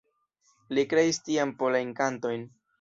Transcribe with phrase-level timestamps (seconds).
[0.77, 2.53] Li kreis tiam "Polajn Kantojn".